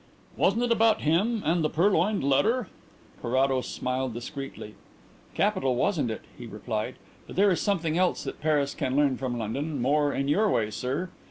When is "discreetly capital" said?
4.15-5.75